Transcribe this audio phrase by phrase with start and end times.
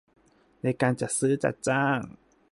[0.63, 1.99] ในการจัดซื้อจัดจ้าง